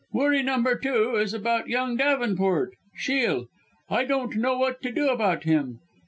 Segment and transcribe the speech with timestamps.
[0.11, 3.45] Worry number two is about young Davenport Shiel.
[3.87, 5.77] I don't know what to do about him.